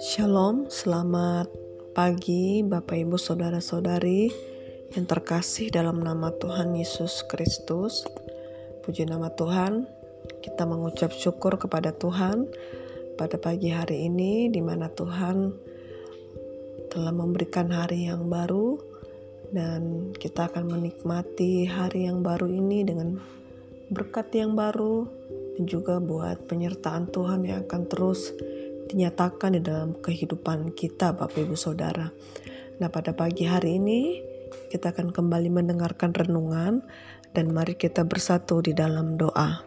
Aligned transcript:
Shalom, 0.00 0.72
selamat 0.72 1.52
pagi 1.92 2.64
Bapak 2.64 2.96
Ibu 2.96 3.20
Saudara-saudari 3.20 4.32
yang 4.96 5.04
terkasih 5.04 5.68
dalam 5.68 6.00
nama 6.00 6.32
Tuhan 6.40 6.72
Yesus 6.72 7.28
Kristus. 7.28 8.08
Puji 8.88 9.04
nama 9.04 9.28
Tuhan, 9.36 9.84
kita 10.40 10.64
mengucap 10.64 11.12
syukur 11.12 11.60
kepada 11.60 11.92
Tuhan 11.92 12.48
pada 13.20 13.36
pagi 13.36 13.68
hari 13.68 14.08
ini 14.08 14.48
di 14.48 14.64
mana 14.64 14.88
Tuhan 14.88 15.52
telah 16.88 17.12
memberikan 17.12 17.68
hari 17.68 18.08
yang 18.08 18.32
baru 18.32 18.80
dan 19.52 20.08
kita 20.16 20.48
akan 20.48 20.72
menikmati 20.72 21.68
hari 21.68 22.08
yang 22.08 22.24
baru 22.24 22.48
ini 22.48 22.80
dengan 22.80 23.20
berkat 23.94 24.34
yang 24.34 24.58
baru 24.58 25.06
dan 25.54 25.70
juga 25.70 26.02
buat 26.02 26.50
penyertaan 26.50 27.14
Tuhan 27.14 27.46
yang 27.46 27.62
akan 27.64 27.86
terus 27.86 28.34
dinyatakan 28.90 29.56
di 29.56 29.62
dalam 29.62 29.94
kehidupan 29.96 30.74
kita 30.74 31.14
Bapak 31.14 31.38
Ibu 31.46 31.54
Saudara. 31.54 32.10
Nah 32.82 32.90
pada 32.90 33.14
pagi 33.14 33.46
hari 33.46 33.78
ini 33.78 34.18
kita 34.74 34.90
akan 34.90 35.14
kembali 35.14 35.48
mendengarkan 35.48 36.10
renungan 36.10 36.82
dan 37.34 37.50
mari 37.54 37.78
kita 37.78 38.02
bersatu 38.02 38.62
di 38.62 38.74
dalam 38.74 39.14
doa. 39.14 39.62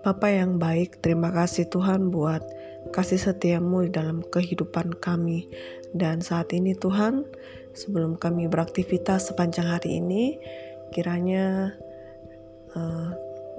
Bapa 0.00 0.32
yang 0.32 0.56
baik, 0.56 1.04
terima 1.04 1.28
kasih 1.28 1.68
Tuhan 1.68 2.08
buat 2.08 2.40
kasih 2.96 3.20
setiamu 3.20 3.84
di 3.84 3.92
dalam 3.92 4.24
kehidupan 4.24 4.96
kami. 4.96 5.44
Dan 5.92 6.24
saat 6.24 6.56
ini 6.56 6.72
Tuhan, 6.72 7.28
sebelum 7.76 8.16
kami 8.16 8.48
beraktivitas 8.48 9.28
sepanjang 9.28 9.68
hari 9.68 10.00
ini, 10.00 10.40
kiranya 10.96 11.76
uh, 12.72 13.12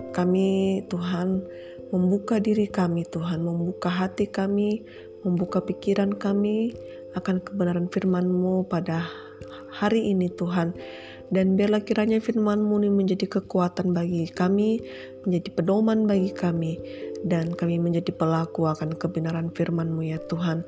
kami 0.09 0.81
Tuhan 0.89 1.45
membuka 1.91 2.39
diri 2.39 2.65
kami 2.65 3.03
Tuhan, 3.05 3.43
membuka 3.43 3.91
hati 3.91 4.25
kami, 4.25 4.81
membuka 5.21 5.61
pikiran 5.61 6.15
kami 6.15 6.73
akan 7.13 7.43
kebenaran 7.43 7.91
firman-Mu 7.91 8.65
pada 8.71 9.05
hari 9.69 10.15
ini 10.15 10.31
Tuhan. 10.31 10.73
Dan 11.31 11.55
biarlah 11.55 11.79
kiranya 11.83 12.19
firman-Mu 12.19 12.83
ini 12.83 12.91
menjadi 12.91 13.39
kekuatan 13.39 13.95
bagi 13.95 14.27
kami, 14.27 14.83
menjadi 15.23 15.47
pedoman 15.55 16.03
bagi 16.03 16.31
kami, 16.35 16.75
dan 17.23 17.55
kami 17.55 17.79
menjadi 17.79 18.11
pelaku 18.11 18.67
akan 18.67 18.95
kebenaran 18.99 19.47
firman-Mu 19.51 20.11
ya 20.11 20.19
Tuhan. 20.27 20.67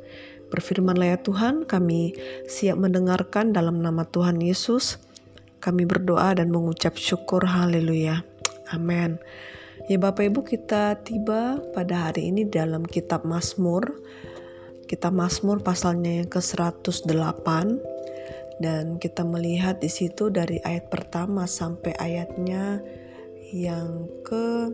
Berfirmanlah 0.52 1.18
ya 1.18 1.20
Tuhan, 1.20 1.68
kami 1.68 2.16
siap 2.48 2.80
mendengarkan 2.80 3.52
dalam 3.52 3.84
nama 3.84 4.08
Tuhan 4.08 4.40
Yesus. 4.40 5.04
Kami 5.60 5.88
berdoa 5.88 6.36
dan 6.36 6.52
mengucap 6.52 6.96
syukur 7.00 7.44
haleluya. 7.44 8.33
Amin. 8.74 9.22
Ya 9.86 10.02
Bapak 10.02 10.34
Ibu 10.34 10.42
kita 10.42 10.98
tiba 11.06 11.62
pada 11.78 12.10
hari 12.10 12.34
ini 12.34 12.50
dalam 12.50 12.82
kitab 12.82 13.22
Mazmur. 13.22 13.86
Kitab 14.90 15.14
Mazmur 15.14 15.62
pasalnya 15.62 16.26
yang 16.26 16.30
ke-108 16.34 17.48
dan 18.58 18.98
kita 18.98 19.22
melihat 19.22 19.78
di 19.78 19.90
situ 19.90 20.34
dari 20.34 20.58
ayat 20.66 20.90
pertama 20.90 21.46
sampai 21.46 21.94
ayatnya 22.02 22.82
yang 23.54 24.10
ke 24.26 24.74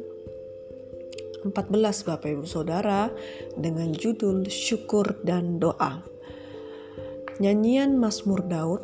14 1.43 2.07
Bapak 2.07 2.29
Ibu 2.35 2.47
Saudara 2.47 3.11
dengan 3.55 3.91
judul 3.95 4.47
syukur 4.47 5.19
dan 5.23 5.59
doa. 5.59 6.03
Nyanyian 7.39 7.95
Mazmur 7.95 8.43
Daud, 8.47 8.83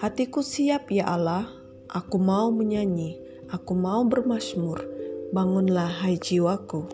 hatiku 0.00 0.44
siap 0.44 0.92
ya 0.92 1.08
Allah, 1.08 1.48
aku 1.88 2.20
mau 2.20 2.52
menyanyi, 2.52 3.29
aku 3.50 3.74
mau 3.74 4.06
bermasmur 4.06 5.00
Bangunlah 5.30 6.02
hai 6.02 6.18
jiwaku, 6.18 6.90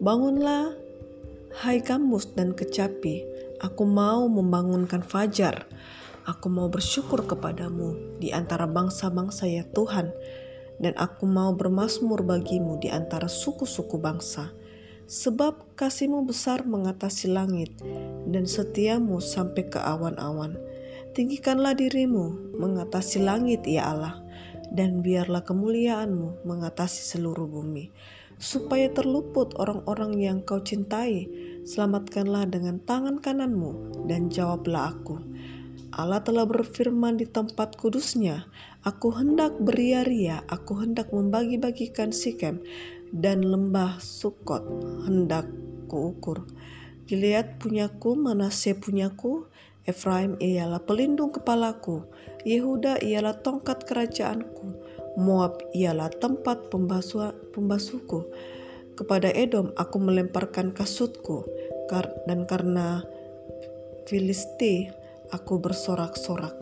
bangunlah 0.00 0.72
hai 1.60 1.84
kamus 1.84 2.32
dan 2.32 2.56
kecapi, 2.56 3.28
aku 3.60 3.84
mau 3.84 4.24
membangunkan 4.24 5.04
fajar, 5.04 5.68
aku 6.24 6.48
mau 6.48 6.72
bersyukur 6.72 7.28
kepadamu 7.28 7.92
di 8.16 8.32
antara 8.32 8.64
bangsa-bangsa 8.64 9.44
ya 9.52 9.68
Tuhan, 9.68 10.08
dan 10.80 10.96
aku 10.96 11.28
mau 11.28 11.52
bermasmur 11.52 12.24
bagimu 12.24 12.80
di 12.80 12.88
antara 12.88 13.28
suku-suku 13.28 14.00
bangsa. 14.00 14.48
Sebab 15.04 15.76
kasihmu 15.76 16.24
besar 16.24 16.64
mengatasi 16.64 17.36
langit, 17.36 17.76
dan 18.32 18.48
setiamu 18.48 19.20
sampai 19.20 19.68
ke 19.68 19.76
awan-awan. 19.76 20.56
Tinggikanlah 21.12 21.76
dirimu 21.76 22.56
mengatasi 22.56 23.20
langit 23.20 23.68
ya 23.68 23.92
Allah, 23.92 24.21
dan 24.72 25.04
biarlah 25.04 25.44
kemuliaanmu 25.44 26.48
mengatasi 26.48 27.04
seluruh 27.16 27.44
bumi, 27.44 27.92
supaya 28.40 28.88
terluput 28.90 29.52
orang-orang 29.60 30.18
yang 30.18 30.38
kau 30.42 30.60
cintai. 30.64 31.28
Selamatkanlah 31.62 32.50
dengan 32.50 32.82
tangan 32.82 33.22
kananmu, 33.22 34.02
dan 34.10 34.26
jawablah 34.32 34.98
aku. 34.98 35.22
Allah 35.92 36.24
telah 36.24 36.48
berfirman 36.48 37.20
di 37.20 37.28
tempat 37.28 37.76
kudusnya, 37.76 38.48
Aku 38.82 39.14
hendak 39.14 39.54
beria-ria, 39.62 40.42
aku 40.50 40.82
hendak 40.82 41.12
membagi-bagikan 41.14 42.10
Sikem, 42.10 42.58
dan 43.12 43.44
lembah 43.46 44.00
Sukot 44.02 44.64
hendak 45.06 45.46
kuukur. 45.86 46.48
Gilead 47.06 47.60
punyaku, 47.60 48.16
Manase 48.16 48.72
punyaku, 48.72 49.46
Efraim 49.82 50.38
ialah 50.38 50.78
pelindung 50.86 51.34
kepalaku, 51.34 52.06
Yehuda 52.46 53.02
ialah 53.02 53.42
tongkat 53.42 53.82
kerajaanku, 53.82 54.78
Moab 55.18 55.58
ialah 55.74 56.08
tempat 56.08 56.70
pembasuh, 56.70 57.34
pembasuhku. 57.50 58.30
Kepada 58.94 59.28
Edom 59.34 59.74
aku 59.74 59.98
melemparkan 59.98 60.70
kasutku, 60.70 61.44
dan 62.24 62.48
karena 62.48 63.04
Filisti 64.08 64.88
aku 65.34 65.60
bersorak-sorak. 65.60 66.56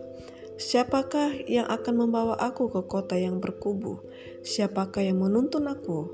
Siapakah 0.60 1.44
yang 1.48 1.70
akan 1.70 2.04
membawa 2.04 2.36
aku 2.36 2.68
ke 2.68 2.84
kota 2.84 3.16
yang 3.16 3.40
berkubu? 3.40 4.02
Siapakah 4.44 5.00
yang 5.06 5.22
menuntun 5.22 5.70
aku 5.70 6.10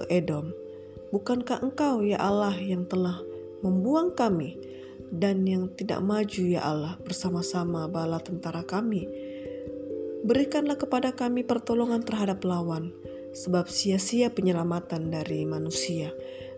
ke 0.00 0.04
Edom? 0.10 0.50
Bukankah 1.12 1.62
engkau, 1.62 2.02
ya 2.02 2.18
Allah, 2.18 2.56
yang 2.58 2.88
telah 2.90 3.22
membuang 3.62 4.16
kami 4.18 4.58
dan 5.18 5.46
yang 5.46 5.70
tidak 5.78 6.02
maju 6.02 6.42
ya 6.42 6.62
Allah 6.66 6.98
bersama-sama 7.02 7.86
bala 7.86 8.18
tentara 8.18 8.66
kami. 8.66 9.06
Berikanlah 10.24 10.80
kepada 10.80 11.12
kami 11.12 11.44
pertolongan 11.44 12.00
terhadap 12.00 12.42
lawan, 12.48 12.90
sebab 13.36 13.68
sia-sia 13.68 14.32
penyelamatan 14.32 15.12
dari 15.12 15.44
manusia. 15.44 16.10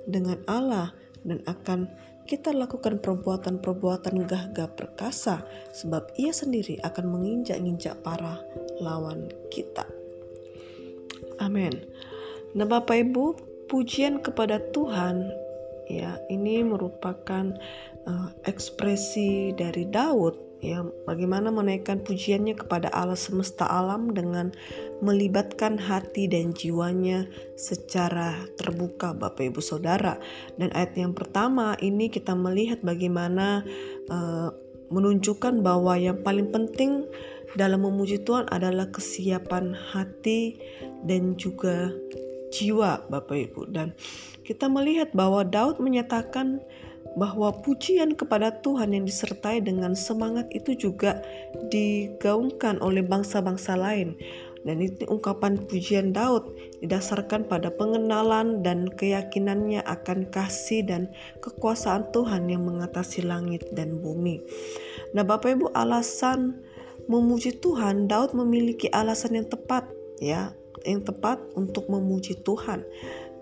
Dengan 0.06 0.38
Allah 0.46 0.94
dan 1.26 1.42
akan 1.50 1.90
kita 2.30 2.54
lakukan 2.54 3.02
perbuatan-perbuatan 3.02 4.26
gagah 4.26 4.70
perkasa, 4.74 5.42
sebab 5.74 6.14
ia 6.14 6.30
sendiri 6.30 6.78
akan 6.82 7.10
menginjak-injak 7.10 7.98
para 8.06 8.38
lawan 8.78 9.30
kita. 9.50 9.86
Amin. 11.42 11.74
Nah 12.54 12.66
Bapak 12.66 13.02
Ibu, 13.02 13.24
pujian 13.66 14.22
kepada 14.22 14.62
Tuhan 14.70 15.45
ya 15.86 16.18
ini 16.28 16.62
merupakan 16.66 17.54
uh, 18.06 18.28
ekspresi 18.46 19.54
dari 19.54 19.86
Daud 19.86 20.46
ya 20.64 20.82
bagaimana 21.04 21.52
menaikkan 21.52 22.00
pujiannya 22.00 22.56
kepada 22.56 22.88
Allah 22.90 23.18
semesta 23.18 23.68
alam 23.68 24.10
dengan 24.16 24.50
melibatkan 25.04 25.76
hati 25.76 26.26
dan 26.26 26.56
jiwanya 26.56 27.28
secara 27.60 28.34
terbuka 28.56 29.12
Bapak 29.12 29.52
Ibu 29.52 29.60
Saudara. 29.60 30.16
Dan 30.56 30.72
ayat 30.72 30.96
yang 30.96 31.12
pertama 31.12 31.76
ini 31.84 32.08
kita 32.08 32.32
melihat 32.32 32.80
bagaimana 32.80 33.62
uh, 34.08 34.48
menunjukkan 34.88 35.60
bahwa 35.60 35.98
yang 35.98 36.22
paling 36.24 36.48
penting 36.48 37.04
dalam 37.54 37.84
memuji 37.84 38.20
Tuhan 38.20 38.48
adalah 38.52 38.88
kesiapan 38.92 39.72
hati 39.72 40.56
dan 41.08 41.36
juga 41.40 41.92
jiwa 42.54 43.06
Bapak 43.08 43.36
Ibu 43.50 43.70
dan 43.70 43.96
kita 44.46 44.70
melihat 44.70 45.10
bahwa 45.10 45.42
Daud 45.42 45.82
menyatakan 45.82 46.62
bahwa 47.16 47.48
pujian 47.64 48.12
kepada 48.12 48.60
Tuhan 48.60 48.92
yang 48.92 49.08
disertai 49.08 49.64
dengan 49.64 49.96
semangat 49.96 50.46
itu 50.52 50.76
juga 50.76 51.24
digaungkan 51.72 52.78
oleh 52.84 53.00
bangsa-bangsa 53.00 53.74
lain. 53.74 54.14
Dan 54.66 54.82
itu 54.82 55.06
ungkapan 55.06 55.62
pujian 55.70 56.10
Daud 56.10 56.50
didasarkan 56.82 57.46
pada 57.46 57.70
pengenalan 57.70 58.66
dan 58.66 58.90
keyakinannya 58.90 59.78
akan 59.86 60.26
kasih 60.28 60.82
dan 60.82 61.02
kekuasaan 61.38 62.10
Tuhan 62.10 62.50
yang 62.50 62.66
mengatasi 62.66 63.22
langit 63.22 63.62
dan 63.78 64.02
bumi. 64.02 64.42
Nah, 65.14 65.22
Bapak 65.22 65.54
Ibu, 65.54 65.70
alasan 65.70 66.58
memuji 67.06 67.54
Tuhan, 67.62 68.10
Daud 68.10 68.34
memiliki 68.34 68.90
alasan 68.90 69.38
yang 69.38 69.46
tepat 69.46 69.86
ya, 70.18 70.50
yang 70.86 71.02
tepat 71.02 71.42
untuk 71.58 71.90
memuji 71.90 72.38
Tuhan. 72.46 72.86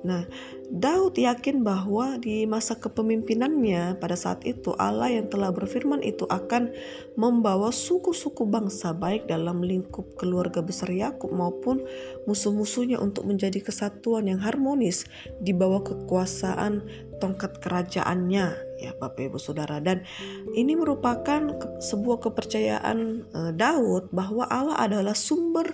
Nah, 0.05 0.29
Daud 0.69 1.17
yakin 1.17 1.65
bahwa 1.65 2.21
di 2.21 2.45
masa 2.45 2.77
kepemimpinannya 2.77 3.97
pada 3.97 4.13
saat 4.13 4.45
itu 4.45 4.77
Allah 4.77 5.09
yang 5.09 5.33
telah 5.33 5.49
berfirman 5.49 6.05
itu 6.05 6.29
akan 6.29 6.77
membawa 7.17 7.73
suku-suku 7.73 8.45
bangsa 8.45 8.93
baik 8.93 9.25
dalam 9.25 9.65
lingkup 9.65 10.13
keluarga 10.21 10.61
besar 10.61 10.93
Yakub 10.93 11.33
maupun 11.33 11.81
musuh-musuhnya 12.29 13.01
untuk 13.01 13.25
menjadi 13.25 13.65
kesatuan 13.65 14.29
yang 14.29 14.45
harmonis 14.45 15.09
di 15.41 15.57
bawah 15.57 15.81
kekuasaan 15.81 16.85
tongkat 17.17 17.65
kerajaannya 17.65 18.47
ya 18.77 18.93
Bapak 19.01 19.33
Ibu 19.33 19.41
Saudara. 19.41 19.81
Dan 19.81 20.05
ini 20.53 20.77
merupakan 20.77 21.57
sebuah 21.81 22.21
kepercayaan 22.21 22.99
eh, 23.25 23.53
Daud 23.57 24.13
bahwa 24.13 24.45
Allah 24.53 24.77
adalah 24.85 25.17
sumber 25.17 25.73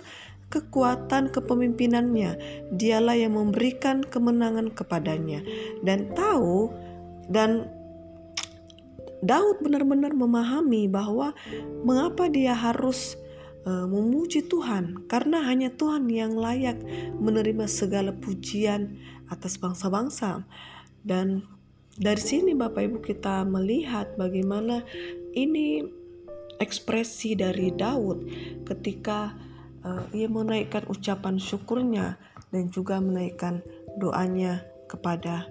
kekuatan 0.51 1.31
kepemimpinannya. 1.31 2.35
Dialah 2.75 3.15
yang 3.15 3.39
memberikan 3.39 4.03
kemenangan 4.03 4.75
kepadanya 4.75 5.41
dan 5.81 6.11
tahu 6.11 6.69
dan 7.31 7.71
Daud 9.21 9.61
benar-benar 9.61 10.17
memahami 10.17 10.89
bahwa 10.89 11.31
mengapa 11.85 12.25
dia 12.25 12.57
harus 12.57 13.15
uh, 13.69 13.85
memuji 13.85 14.41
Tuhan 14.49 15.05
karena 15.05 15.45
hanya 15.45 15.69
Tuhan 15.73 16.09
yang 16.09 16.33
layak 16.33 16.81
menerima 17.21 17.69
segala 17.69 18.11
pujian 18.17 18.97
atas 19.29 19.61
bangsa-bangsa. 19.61 20.41
Dan 21.05 21.45
dari 22.01 22.21
sini 22.21 22.57
Bapak 22.57 22.81
Ibu 22.81 22.97
kita 23.05 23.45
melihat 23.45 24.17
bagaimana 24.17 24.81
ini 25.37 25.85
ekspresi 26.57 27.37
dari 27.37 27.73
Daud 27.73 28.25
ketika 28.65 29.33
uh, 29.85 30.03
ia 30.13 30.27
menaikkan 30.29 30.85
ucapan 30.89 31.37
syukurnya 31.37 32.17
dan 32.51 32.69
juga 32.69 32.99
menaikkan 32.99 33.63
doanya 33.97 34.61
kepada 34.89 35.47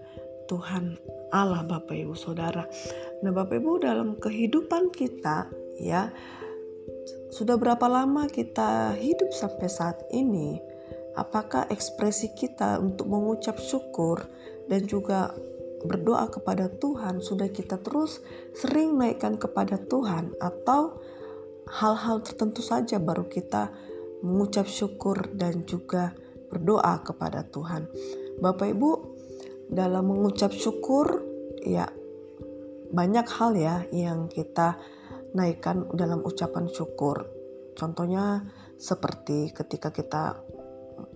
Tuhan 0.50 0.98
Allah 1.30 1.62
Bapak 1.62 1.94
Ibu 1.94 2.14
Saudara. 2.18 2.66
Nah 3.22 3.32
Bapak 3.32 3.62
Ibu 3.62 3.80
dalam 3.80 4.18
kehidupan 4.18 4.90
kita 4.90 5.46
ya 5.78 6.10
sudah 7.30 7.54
berapa 7.54 7.86
lama 7.86 8.26
kita 8.26 8.98
hidup 8.98 9.30
sampai 9.30 9.70
saat 9.70 9.98
ini? 10.10 10.58
Apakah 11.14 11.66
ekspresi 11.70 12.34
kita 12.34 12.78
untuk 12.82 13.06
mengucap 13.06 13.58
syukur 13.58 14.18
dan 14.66 14.86
juga 14.86 15.30
berdoa 15.86 16.28
kepada 16.28 16.68
Tuhan 16.68 17.24
sudah 17.24 17.48
kita 17.48 17.80
terus 17.80 18.20
sering 18.52 19.00
naikkan 19.00 19.40
kepada 19.40 19.80
Tuhan 19.80 20.36
atau 20.38 21.00
hal-hal 21.70 22.20
tertentu 22.20 22.60
saja 22.60 23.00
baru 23.00 23.24
kita 23.30 23.72
mengucap 24.20 24.68
syukur 24.68 25.32
dan 25.32 25.64
juga 25.64 26.12
berdoa 26.50 27.00
kepada 27.04 27.46
Tuhan. 27.46 27.86
Bapak 28.42 28.68
Ibu, 28.74 28.90
dalam 29.70 30.10
mengucap 30.10 30.50
syukur 30.50 31.22
ya 31.62 31.86
banyak 32.90 33.26
hal 33.30 33.52
ya 33.54 33.76
yang 33.94 34.26
kita 34.26 34.74
naikkan 35.36 35.86
dalam 35.94 36.26
ucapan 36.26 36.66
syukur. 36.66 37.22
Contohnya 37.78 38.42
seperti 38.76 39.54
ketika 39.54 39.94
kita 39.94 40.42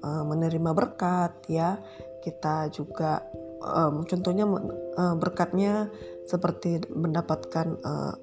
uh, 0.01 0.25
menerima 0.25 0.71
berkat 0.71 1.51
ya, 1.51 1.83
kita 2.23 2.71
juga 2.71 3.27
um, 3.61 4.07
contohnya 4.07 4.47
uh, 4.47 5.15
berkatnya 5.19 5.91
seperti 6.25 6.81
mendapatkan 6.95 7.75
uh, 7.83 8.15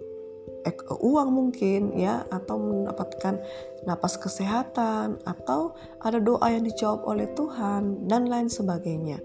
uang 1.01 1.29
mungkin 1.33 1.97
ya 1.97 2.25
atau 2.29 2.61
mendapatkan 2.61 3.41
napas 3.85 4.17
kesehatan 4.21 5.17
atau 5.25 5.73
ada 6.01 6.21
doa 6.21 6.45
yang 6.53 6.65
dijawab 6.65 7.01
oleh 7.05 7.27
Tuhan 7.33 8.05
dan 8.05 8.29
lain 8.29 8.47
sebagainya. 8.47 9.17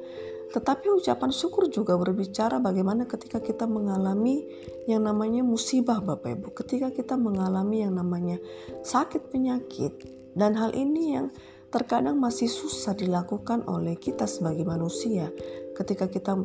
Tetapi 0.46 0.88
ucapan 0.88 1.34
syukur 1.34 1.68
juga 1.68 1.98
berbicara 1.98 2.62
bagaimana 2.62 3.04
ketika 3.04 3.42
kita 3.42 3.66
mengalami 3.66 4.46
yang 4.88 5.04
namanya 5.04 5.42
musibah 5.42 5.98
Bapak 6.00 6.38
Ibu, 6.38 6.48
ketika 6.56 6.88
kita 6.94 7.18
mengalami 7.18 7.84
yang 7.84 7.98
namanya 7.98 8.38
sakit 8.86 9.28
penyakit 9.28 9.92
dan 10.38 10.54
hal 10.54 10.72
ini 10.72 11.18
yang 11.18 11.28
terkadang 11.68 12.16
masih 12.16 12.46
susah 12.46 12.94
dilakukan 12.94 13.66
oleh 13.66 13.98
kita 13.98 14.24
sebagai 14.24 14.64
manusia 14.64 15.28
ketika 15.76 16.08
kita 16.08 16.38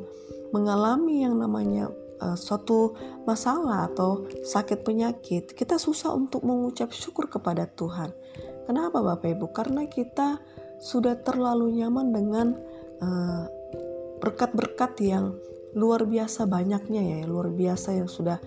mengalami 0.52 1.24
yang 1.24 1.38
namanya 1.40 1.88
uh, 2.22 2.38
suatu 2.38 2.96
masalah 3.26 3.90
atau 3.92 4.30
sakit 4.46 4.86
penyakit, 4.86 5.52
kita 5.58 5.76
susah 5.82 6.14
untuk 6.14 6.46
mengucap 6.46 6.94
syukur 6.94 7.28
kepada 7.28 7.68
Tuhan. 7.74 8.14
Kenapa 8.70 9.02
Bapak 9.02 9.36
Ibu? 9.36 9.52
Karena 9.52 9.90
kita 9.90 10.38
sudah 10.78 11.18
terlalu 11.26 11.82
nyaman 11.82 12.14
dengan 12.14 12.48
uh, 13.02 13.46
berkat-berkat 14.22 14.94
yang 15.02 15.34
luar 15.74 16.04
biasa 16.04 16.46
banyaknya 16.46 17.02
ya, 17.02 17.20
luar 17.26 17.50
biasa 17.50 17.96
yang 17.96 18.08
sudah 18.12 18.38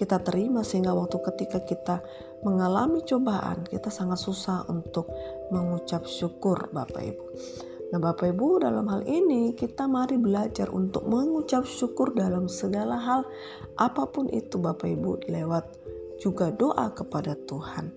kita 0.00 0.16
terima 0.24 0.64
sehingga 0.64 0.96
waktu 0.96 1.20
ketika 1.32 1.60
kita 1.60 1.96
mengalami 2.40 3.04
cobaan, 3.04 3.68
kita 3.68 3.92
sangat 3.92 4.16
susah 4.16 4.64
untuk 4.72 5.12
mengucap 5.52 6.08
syukur 6.08 6.72
Bapak 6.72 7.02
Ibu. 7.04 7.24
Nah, 7.90 7.98
Bapak 7.98 8.30
Ibu, 8.38 8.62
dalam 8.62 8.86
hal 8.86 9.02
ini 9.02 9.50
kita 9.58 9.90
mari 9.90 10.14
belajar 10.14 10.70
untuk 10.70 11.10
mengucap 11.10 11.66
syukur 11.66 12.14
dalam 12.14 12.46
segala 12.46 12.94
hal, 12.94 13.26
apa 13.82 14.06
pun 14.06 14.30
itu, 14.30 14.62
Bapak 14.62 14.86
Ibu, 14.86 15.26
lewat 15.26 15.64
juga 16.22 16.54
doa 16.54 16.94
kepada 16.94 17.34
Tuhan. 17.50 17.90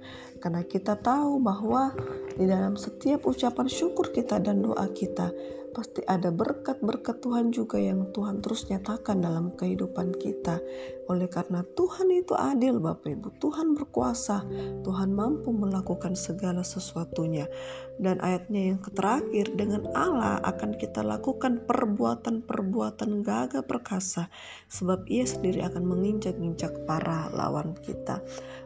Karena 0.43 0.59
kita 0.67 0.99
tahu 0.99 1.39
bahwa 1.39 1.95
di 2.35 2.43
dalam 2.43 2.75
setiap 2.75 3.23
ucapan 3.23 3.71
syukur 3.71 4.11
kita 4.11 4.43
dan 4.43 4.59
doa 4.59 4.91
kita, 4.91 5.31
pasti 5.73 6.05
ada 6.05 6.29
berkat-berkat 6.29 7.23
Tuhan 7.23 7.49
juga 7.49 7.81
yang 7.81 8.11
Tuhan 8.13 8.43
terus 8.43 8.69
nyatakan 8.69 9.23
dalam 9.23 9.55
kehidupan 9.55 10.13
kita. 10.19 10.61
Oleh 11.07 11.27
karena 11.27 11.65
Tuhan 11.75 12.11
itu 12.11 12.37
adil 12.37 12.77
Bapak 12.83 13.09
Ibu, 13.09 13.39
Tuhan 13.41 13.75
berkuasa, 13.75 14.45
Tuhan 14.85 15.15
mampu 15.15 15.55
melakukan 15.55 16.13
segala 16.13 16.61
sesuatunya. 16.61 17.49
Dan 17.97 18.21
ayatnya 18.21 18.73
yang 18.73 18.79
terakhir, 18.83 19.51
dengan 19.53 19.87
Allah 19.97 20.39
akan 20.45 20.75
kita 20.77 21.01
lakukan 21.01 21.65
perbuatan-perbuatan 21.65 23.25
gagah 23.25 23.65
perkasa, 23.65 24.29
sebab 24.69 25.05
ia 25.09 25.25
sendiri 25.25 25.65
akan 25.65 25.83
menginjak-injak 25.87 26.73
para 26.85 27.29
lawan 27.33 27.75
kita. 27.81 28.21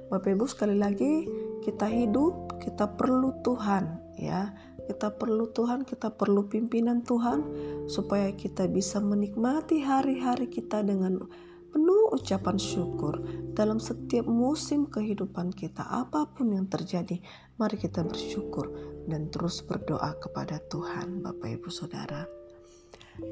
Bapak 0.08 0.34
Ibu 0.34 0.46
sekali 0.48 0.80
lagi, 0.80 1.28
kita 1.64 1.88
hidup, 1.88 2.60
kita 2.64 2.96
perlu 2.96 3.36
Tuhan 3.44 4.08
ya 4.18 4.50
kita 4.88 5.12
perlu 5.20 5.52
Tuhan, 5.52 5.84
kita 5.84 6.16
perlu 6.16 6.48
pimpinan 6.48 7.04
Tuhan 7.04 7.44
supaya 7.92 8.32
kita 8.32 8.72
bisa 8.72 9.04
menikmati 9.04 9.84
hari-hari 9.84 10.48
kita 10.48 10.80
dengan 10.80 11.28
penuh 11.76 12.16
ucapan 12.16 12.56
syukur 12.56 13.20
dalam 13.52 13.84
setiap 13.84 14.24
musim 14.24 14.88
kehidupan 14.88 15.52
kita. 15.52 15.84
Apa 15.84 16.32
pun 16.32 16.56
yang 16.56 16.72
terjadi, 16.72 17.20
mari 17.60 17.76
kita 17.76 18.00
bersyukur 18.08 18.72
dan 19.12 19.28
terus 19.28 19.60
berdoa 19.60 20.16
kepada 20.24 20.64
Tuhan, 20.72 21.20
Bapak 21.20 21.60
Ibu 21.60 21.68
Saudara. 21.68 22.24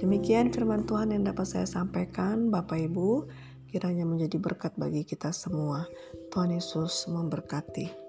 Demikian 0.03 0.51
firman 0.51 0.83
Tuhan 0.83 1.15
yang 1.15 1.23
dapat 1.23 1.47
saya 1.47 1.63
sampaikan, 1.63 2.51
Bapak 2.51 2.83
Ibu, 2.91 3.31
kiranya 3.69 4.05
menjadi 4.05 4.37
berkat 4.37 4.77
bagi 4.77 5.01
kita 5.03 5.33
semua. 5.33 5.89
Tuhan 6.29 6.53
Yesus 6.53 7.09
memberkati. 7.09 8.04